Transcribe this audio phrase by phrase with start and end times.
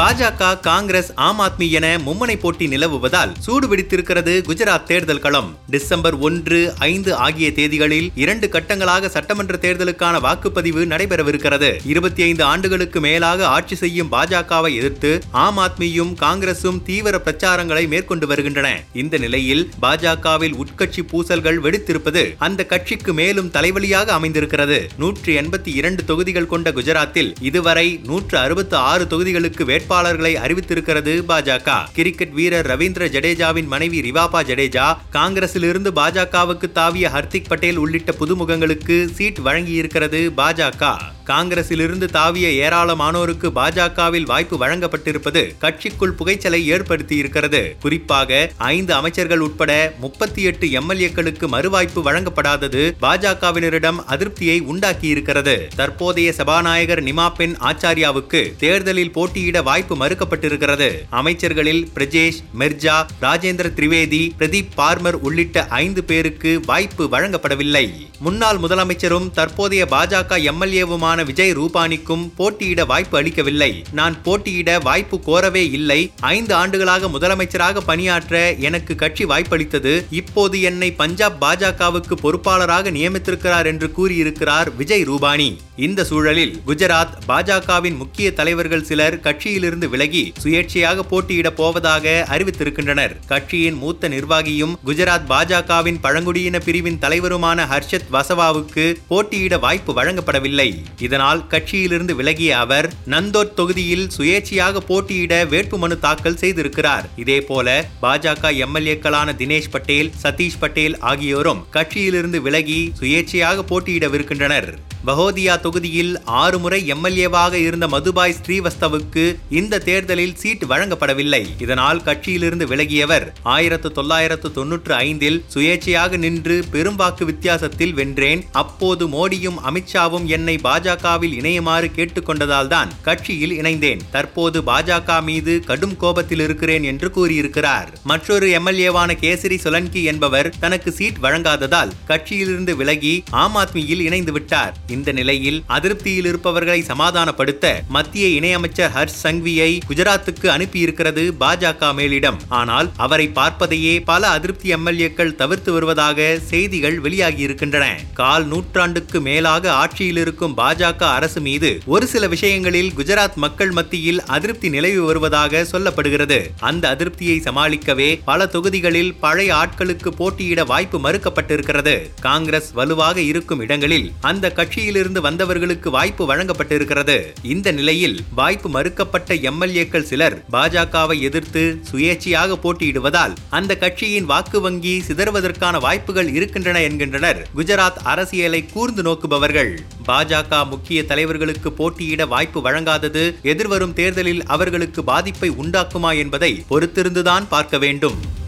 [0.00, 5.56] பாஜக காங்கிரஸ் ஆம் ஆத்மி என மும்மனை போட்டி நிலவுவதால் சூடு பிடித்திருக்கிறது குஜராத் தேர்தல் களம்.
[5.66, 11.86] டிசம்பர் ஒன்று ஐந்து ஆகிய தேதிகளில் இரண்டு கட்டங்களாக சட்டமன்ற தேர்தலுக்கான வாக்குப்பதிவு நடைபெறவிருக்கிறது.
[11.86, 18.80] இருபத்தி ஐந்து ஆண்டுகளுக்கு மேலாக ஆட்சி செய்யும் பாஜகவை எதிர்த்து ஆம் ஆத்மியும் காங்கிரசும் தீவிர பிரச்சாரங்களை மேற்கொண்டு வருகின்றன.
[18.92, 24.88] இந்த நிலையில் பாஜகவில் உட்கட்சி பூசல்கள் வெடித்திருப்பது அந்த கட்சிக்கு மேலும் தலைவலியாக அமைந்திருக்கிறது.
[24.96, 31.70] நூற்றி எண்பத்தி இரண்டு தொகுதிகள் கொண்ட குஜராத்தில் இதுவரை நூற்று அறுபத்தி ஆறு தொகுதிகளுக்கு வேட்பாளர்களை அறிவித்திருக்கிறது பாஜக.
[31.92, 39.40] கிரிக்கெட் வீரர் ரவீந்திர ஜடேஜாவின் மனைவி ரிவாபா ஜடேஜா காங்கிரசிலிருந்து பாஜகவுக்கு தாவிய ஹர்திக் பட்டேல் உள்ளிட்ட புதுமுகங்களுக்கு சீட்
[39.46, 40.92] வழங்கியிருக்கிறது பாஜக.
[41.26, 47.76] காங்கிரசிலிருந்து தாவிய ஏராளமானோருக்கு பாஜகவில் வாய்ப்பு வழங்கப்பட்டிருப்பது கட்சிக்குள் புகைச்சலை ஏற்படுத்தியிருக்கிறது.
[47.80, 55.66] குறிப்பாக ஐந்து அமைச்சர்கள் உட்பட முப்பத்தி எட்டு எம்எல்ஏக்களுக்கு மறுவாய்ப்பு வழங்கப்படாதது பாஜகவினரிடம் அதிருப்தியை உண்டாக்கியிருக்கிறது.
[55.76, 60.98] தற்போதைய சபாநாயகர் நிமாபென் ஆச்சாரியாவுக்கு தேர்தலில் போட்டியிட வாய்ப்பு மறுக்கப்பட்டிருக்கிறது.
[61.12, 67.90] அமைச்சர்களில் பிரஜேஷ் மிர்ஜா ராஜேந்திர திரிவேதி பிரதீப் பார்மர் உள்ளிட்ட ஐந்து பேருக்கு வாய்ப்பு வழங்கப்படவில்லை.
[68.18, 73.84] முன்னாள் முதலமைச்சரும் தற்போதைய பாஜக எம்எல்ஏவுமான விஜய் ரூபானிக்கும் போட்டியிட வாய்ப்பு அளிக்கவில்லை.
[73.92, 76.10] நான் போட்டியிட வாய்ப்பு கோரவே இல்லை.
[76.20, 80.04] ஐந்து ஆண்டுகளாக முதலமைச்சராக பணியாற்ற எனக்கு கட்சி வாய்ப்பளித்தது.
[80.10, 85.56] இப்போது என்னை பஞ்சாப் பாஜகவுக்கு பொறுப்பாளராக நியமித்திருக்கிறார் என்று கூறியிருக்கிறார் விஜய் ரூபானி.
[85.86, 93.16] இந்த சூழலில் குஜராத் பாஜகவின் முக்கிய தலைவர்கள் சிலர் கட்சியிலிருந்து விலகி சுயேட்சையாக போட்டியிடப் போவதாக அறிவித்திருக்கின்றனர்.
[93.26, 100.82] கட்சியின் மூத்த நிர்வாகியும் குஜராத் பாஜகவின் பழங்குடியின பிரிவின் தலைவருமான ஹர்ஷத் வசவாவுக்கு போட்டியிட வாய்ப்பு வழங்கப்படவில்லை.
[100.98, 107.08] இதனால் கட்சியிலிருந்து விலகிய அவர் நந்தோட் தொகுதியில் சுயேட்சையாக போட்டியிட வேட்புமனு தாக்கல் செய்திருக்கிறார்.
[107.16, 114.70] இதேபோல பாஜக எம்எல்ஏக்களான தினேஷ் பட்டேல் சதீஷ் பட்டேல் ஆகியோரும் கட்சியிலிருந்து விலகி சுயேட்சையாக போட்டியிடவிருக்கின்றனர்.
[115.06, 119.24] பகோதியா தொகுதியில் ஆறு முறை எம்எல்ஏவாக இருந்த மதுபாய் ஸ்ரீவஸ்தவுக்கு
[119.58, 121.40] இந்த தேர்தலில் சீட் வழங்கப்படவில்லை.
[121.64, 128.42] இதனால் கட்சியிலிருந்து விலகியவர் ஆயிரத்து தொள்ளாயிரத்து தொன்னூற்று ஐந்தில் சுயேட்சையாக நின்று பெரும்பாக்கு வித்தியாசத்தில் வென்றேன்.
[128.62, 134.02] அப்போது மோடியும் அமித்ஷாவும் என்னை பாஜகவில் இணையுமாறு கேட்டுக்கொண்டதால் தான் கட்சியில் இணைந்தேன்.
[134.16, 137.88] தற்போது பாஜக மீது கடும் கோபத்தில் இருக்கிறேன் என்று கூறியிருக்கிறார்.
[138.12, 143.14] மற்றொரு எம்எல்ஏவான கேசரி சொலன்கி என்பவர் தனக்கு சீட் வழங்காததால் கட்சியிலிருந்து விலகி
[143.44, 151.32] ஆம் ஆத்மியில் இணைந்து விட்டார் இந்த நிலையில் அதிருப்தியில் இருப்பவர்களை சமாதானப்படுத்த மத்திய இணையமைச்சர் ஹர்ஷ் சங்வியை குஜராத்துக்கு அனுப்பியிருக்கிறது
[151.40, 152.38] பாஜக மேலிடம்.
[152.48, 157.84] ஆனால் அவரை பார்ப்பதையே பல அதிருப்தி எம்எல்ஏக்கள் தவிர்த்து வருவதாக செய்திகள் வெளியாகியிருக்கின்றன.
[158.14, 164.68] கால் நூற்றாண்டுக்கு மேலாக ஆட்சியில் இருக்கும் பாஜக அரசு மீது ஒரு சில விஷயங்களில் குஜராத் மக்கள் மத்தியில் அதிருப்தி
[164.68, 166.38] நிலவி வருவதாக சொல்லப்படுகிறது.
[166.58, 172.10] அந்த அதிருப்தியை சமாளிக்கவே பல தொகுதிகளில் பழைய ஆட்களுக்கு போட்டியிட வாய்ப்பு மறுக்கப்பட்டிருக்கிறது.
[172.20, 177.26] காங்கிரஸ் வலுவாக இருக்கும் இடங்களில் அந்த கட்சியிலிருந்து வந்த வந்தவர்களுக்கு வாய்ப்பு வழங்கப்பட்டிருக்கிறது.
[177.42, 185.80] இந்த நிலையில் வாய்ப்பு மறுக்கப்பட்ட எம்எல்ஏக்கள் சிலர் பாஜகவை எதிர்த்து சுயேட்சையாக போட்டியிடுவதால் அந்த கட்சியின் வாக்கு வங்கி சிதறுவதற்கான
[185.80, 187.46] வாய்ப்புகள் இருக்கின்றன என்கின்றனர்.
[187.56, 189.78] குஜராத் அரசியலை கூர்ந்து நோக்குபவர்கள்.
[190.06, 198.38] பாஜக முக்கிய தலைவர்களுக்கு போட்டியிட வாய்ப்பு வழங்காதது எதிர்வரும் தேர்தலில் அவர்களுக்கு பாதிப்பை உண்டாக்குமா என்பதை பொறுத்திருந்துதான் பார்க்க வேண்டும்.